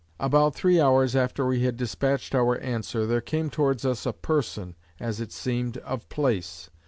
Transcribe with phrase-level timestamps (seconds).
[0.19, 4.75] About three hours after we had dispatched our answer, there came towards us a person
[4.99, 6.71] (as it seemed) of place.